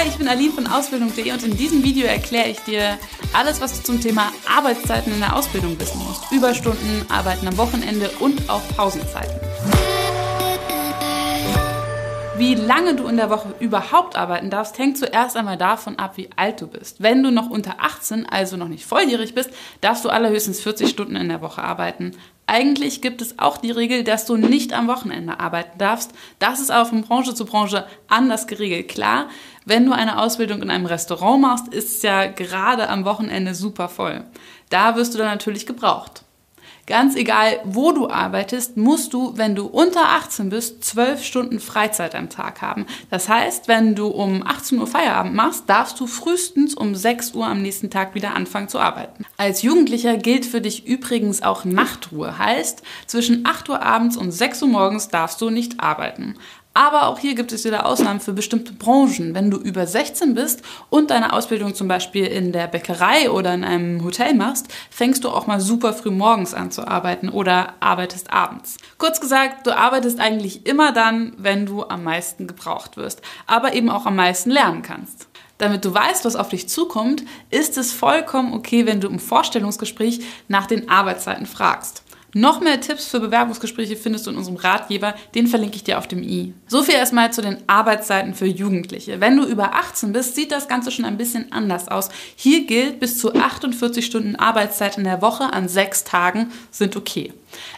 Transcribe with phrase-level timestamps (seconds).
[0.00, 2.98] Hi, ich bin Aline von Ausbildung.de und in diesem Video erkläre ich dir
[3.34, 6.32] alles, was du zum Thema Arbeitszeiten in der Ausbildung wissen musst.
[6.32, 9.49] Überstunden, Arbeiten am Wochenende und auch Pausenzeiten.
[12.40, 16.30] Wie lange du in der Woche überhaupt arbeiten darfst, hängt zuerst einmal davon ab, wie
[16.36, 17.02] alt du bist.
[17.02, 19.50] Wenn du noch unter 18, also noch nicht volljährig bist,
[19.82, 22.12] darfst du allerhöchstens 40 Stunden in der Woche arbeiten.
[22.46, 26.12] Eigentlich gibt es auch die Regel, dass du nicht am Wochenende arbeiten darfst.
[26.38, 28.88] Das ist aber von Branche zu Branche anders geregelt.
[28.88, 29.28] Klar,
[29.66, 33.90] wenn du eine Ausbildung in einem Restaurant machst, ist es ja gerade am Wochenende super
[33.90, 34.24] voll.
[34.70, 36.22] Da wirst du dann natürlich gebraucht.
[36.86, 42.14] Ganz egal, wo du arbeitest, musst du, wenn du unter 18 bist, 12 Stunden Freizeit
[42.14, 42.86] am Tag haben.
[43.10, 47.46] Das heißt, wenn du um 18 Uhr Feierabend machst, darfst du frühestens um 6 Uhr
[47.46, 49.24] am nächsten Tag wieder anfangen zu arbeiten.
[49.36, 52.38] Als Jugendlicher gilt für dich übrigens auch Nachtruhe.
[52.38, 56.36] Heißt, zwischen 8 Uhr abends und 6 Uhr morgens darfst du nicht arbeiten.
[56.72, 59.34] Aber auch hier gibt es wieder Ausnahmen für bestimmte Branchen.
[59.34, 63.64] Wenn du über 16 bist und deine Ausbildung zum Beispiel in der Bäckerei oder in
[63.64, 68.32] einem Hotel machst, fängst du auch mal super früh morgens an zu arbeiten oder arbeitest
[68.32, 68.76] abends.
[68.98, 73.90] Kurz gesagt, du arbeitest eigentlich immer dann, wenn du am meisten gebraucht wirst, aber eben
[73.90, 75.26] auch am meisten lernen kannst.
[75.58, 80.20] Damit du weißt, was auf dich zukommt, ist es vollkommen okay, wenn du im Vorstellungsgespräch
[80.46, 82.04] nach den Arbeitszeiten fragst.
[82.32, 86.06] Noch mehr Tipps für Bewerbungsgespräche findest du in unserem Ratgeber, den verlinke ich dir auf
[86.06, 86.54] dem i.
[86.68, 89.20] So viel erstmal zu den Arbeitszeiten für Jugendliche.
[89.20, 92.08] Wenn du über 18 bist, sieht das Ganze schon ein bisschen anders aus.
[92.36, 97.32] Hier gilt, bis zu 48 Stunden Arbeitszeit in der Woche an sechs Tagen sind okay.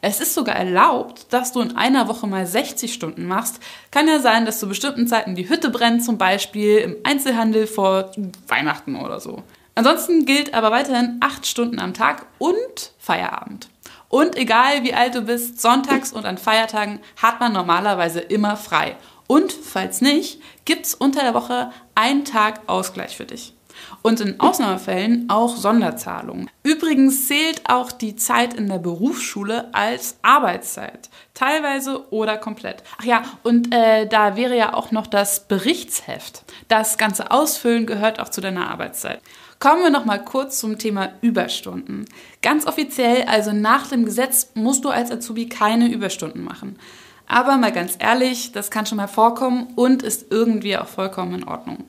[0.00, 3.58] Es ist sogar erlaubt, dass du in einer Woche mal 60 Stunden machst.
[3.90, 8.12] Kann ja sein, dass zu bestimmten Zeiten die Hütte brennt, zum Beispiel im Einzelhandel vor
[8.46, 9.42] Weihnachten oder so.
[9.74, 13.68] Ansonsten gilt aber weiterhin 8 Stunden am Tag und Feierabend.
[14.16, 18.96] Und egal wie alt du bist, sonntags und an Feiertagen hat man normalerweise immer frei.
[19.26, 23.52] Und falls nicht, gibt es unter der Woche einen Tag Ausgleich für dich.
[24.06, 26.48] Und in Ausnahmefällen auch Sonderzahlungen.
[26.62, 31.10] Übrigens zählt auch die Zeit in der Berufsschule als Arbeitszeit.
[31.34, 32.84] Teilweise oder komplett.
[33.00, 36.44] Ach ja, und äh, da wäre ja auch noch das Berichtsheft.
[36.68, 39.20] Das ganze Ausfüllen gehört auch zu deiner Arbeitszeit.
[39.58, 42.04] Kommen wir noch mal kurz zum Thema Überstunden.
[42.42, 46.78] Ganz offiziell, also nach dem Gesetz, musst du als Azubi keine Überstunden machen.
[47.26, 51.48] Aber mal ganz ehrlich, das kann schon mal vorkommen und ist irgendwie auch vollkommen in
[51.48, 51.86] Ordnung.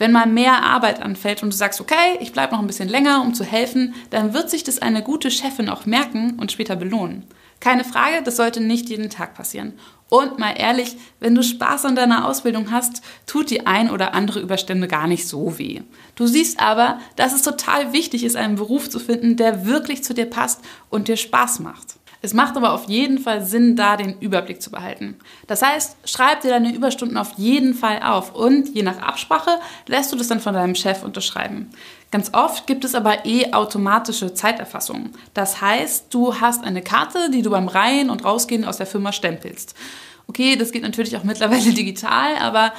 [0.00, 3.20] Wenn mal mehr Arbeit anfällt und du sagst, okay, ich bleibe noch ein bisschen länger,
[3.20, 7.24] um zu helfen, dann wird sich das eine gute Chefin auch merken und später belohnen.
[7.60, 9.74] Keine Frage, das sollte nicht jeden Tag passieren.
[10.08, 14.40] Und mal ehrlich, wenn du Spaß an deiner Ausbildung hast, tut die ein oder andere
[14.40, 15.82] Überstände gar nicht so weh.
[16.14, 20.14] Du siehst aber, dass es total wichtig ist, einen Beruf zu finden, der wirklich zu
[20.14, 21.99] dir passt und dir Spaß macht.
[22.22, 25.16] Es macht aber auf jeden Fall Sinn, da den Überblick zu behalten.
[25.46, 30.12] Das heißt, schreib dir deine Überstunden auf jeden Fall auf und je nach Absprache lässt
[30.12, 31.70] du das dann von deinem Chef unterschreiben.
[32.10, 35.10] Ganz oft gibt es aber eh automatische Zeiterfassungen.
[35.32, 39.12] Das heißt, du hast eine Karte, die du beim Rein- und Rausgehen aus der Firma
[39.12, 39.74] stempelst.
[40.26, 42.72] Okay, das geht natürlich auch mittlerweile digital, aber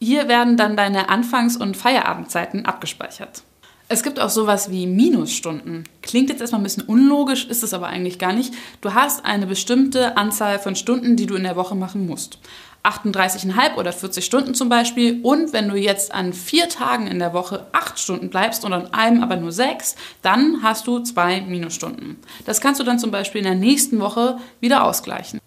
[0.00, 3.42] hier werden dann deine Anfangs- und Feierabendzeiten abgespeichert.
[3.92, 5.84] Es gibt auch sowas wie Minusstunden.
[6.00, 8.54] Klingt jetzt erstmal ein bisschen unlogisch, ist es aber eigentlich gar nicht.
[8.80, 12.38] Du hast eine bestimmte Anzahl von Stunden, die du in der Woche machen musst.
[12.84, 15.20] 38,5 oder 40 Stunden zum Beispiel.
[15.22, 18.94] Und wenn du jetzt an vier Tagen in der Woche acht Stunden bleibst und an
[18.94, 22.16] einem aber nur sechs, dann hast du zwei Minusstunden.
[22.46, 25.38] Das kannst du dann zum Beispiel in der nächsten Woche wieder ausgleichen.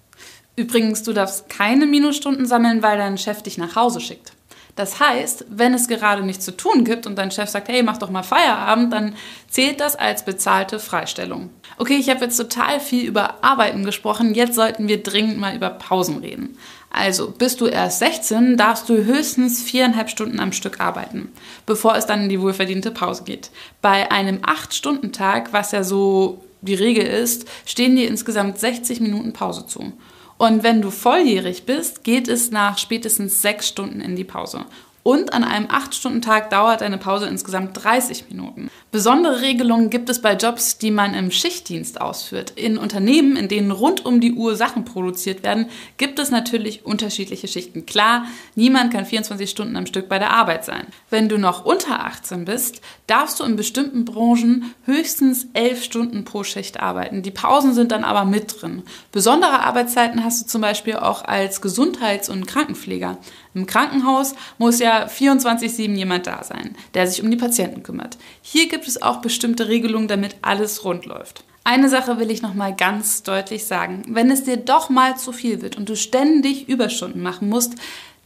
[0.56, 4.35] Übrigens, du darfst keine Minusstunden sammeln, weil dein Chef dich nach Hause schickt.
[4.76, 7.98] Das heißt, wenn es gerade nichts zu tun gibt und dein Chef sagt, hey, mach
[7.98, 9.16] doch mal Feierabend, dann
[9.50, 11.50] zählt das als bezahlte Freistellung.
[11.78, 15.70] Okay, ich habe jetzt total viel über Arbeiten gesprochen, jetzt sollten wir dringend mal über
[15.70, 16.58] Pausen reden.
[16.90, 21.30] Also, bist du erst 16, darfst du höchstens viereinhalb Stunden am Stück arbeiten,
[21.66, 23.52] bevor es dann in die wohlverdiente Pause geht.
[23.82, 29.66] Bei einem 8-Stunden-Tag, was ja so die Regel ist, stehen dir insgesamt 60 Minuten Pause
[29.68, 29.94] zu.
[30.38, 34.66] Und wenn du volljährig bist, geht es nach spätestens sechs Stunden in die Pause.
[35.08, 38.72] Und an einem 8-Stunden-Tag dauert eine Pause insgesamt 30 Minuten.
[38.92, 42.54] Besondere Regelungen gibt es bei Jobs, die man im Schichtdienst ausführt.
[42.56, 47.48] In Unternehmen, in denen rund um die Uhr Sachen produziert werden, gibt es natürlich unterschiedliche
[47.48, 47.86] Schichten.
[47.86, 48.26] Klar,
[48.56, 50.88] niemand kann 24 Stunden am Stück bei der Arbeit sein.
[51.12, 56.44] Wenn du noch unter 18 bist, darfst du in bestimmten Branchen höchstens 11 Stunden pro
[56.44, 57.22] Schicht arbeiten.
[57.22, 58.82] Die Pausen sind dann aber mit drin.
[59.12, 63.20] Besondere Arbeitszeiten hast du zum Beispiel auch als Gesundheits- und Krankenpfleger.
[63.54, 68.18] Im Krankenhaus muss ja 24-7 jemand da sein, der sich um die Patienten kümmert.
[68.42, 71.44] Hier gibt es auch bestimmte Regelungen, damit alles rund läuft.
[71.64, 74.04] Eine Sache will ich noch mal ganz deutlich sagen.
[74.08, 77.76] Wenn es dir doch mal zu viel wird und du ständig Überstunden machen musst,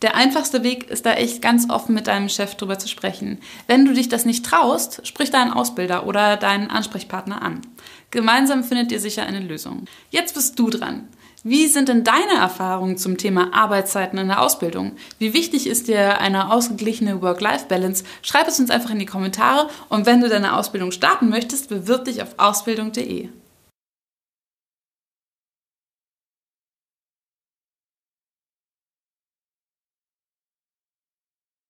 [0.01, 3.39] Der einfachste Weg ist da echt ganz offen mit deinem Chef drüber zu sprechen.
[3.67, 7.61] Wenn du dich das nicht traust, sprich deinen Ausbilder oder deinen Ansprechpartner an.
[8.09, 9.85] Gemeinsam findet ihr sicher eine Lösung.
[10.09, 11.09] Jetzt bist du dran.
[11.43, 14.97] Wie sind denn deine Erfahrungen zum Thema Arbeitszeiten in der Ausbildung?
[15.19, 18.03] Wie wichtig ist dir eine ausgeglichene Work-Life-Balance?
[18.21, 22.03] Schreib es uns einfach in die Kommentare und wenn du deine Ausbildung starten möchtest, bewirb
[22.03, 23.29] dich auf ausbildung.de.